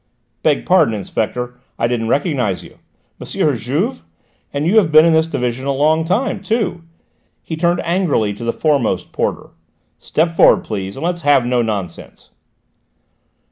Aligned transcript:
"Beg 0.41 0.65
pardon, 0.65 0.95
Inspector, 0.95 1.53
I 1.77 1.87
didn't 1.87 2.07
recognise 2.07 2.63
you! 2.63 2.79
M. 3.21 3.55
Juve! 3.55 4.03
And 4.51 4.65
you 4.65 4.77
have 4.77 4.91
been 4.91 5.05
in 5.05 5.13
this 5.13 5.27
division 5.27 5.67
a 5.67 5.73
long 5.73 6.05
time 6.05 6.41
too!" 6.41 6.81
He 7.43 7.55
turned 7.55 7.81
angrily 7.85 8.33
to 8.33 8.43
the 8.43 8.51
foremost 8.51 9.11
porter. 9.11 9.51
"Step 9.99 10.35
forward, 10.35 10.63
please, 10.63 10.95
and 10.97 11.05
let's 11.05 11.21
have 11.21 11.45
no 11.45 11.61
nonsense!" 11.61 12.31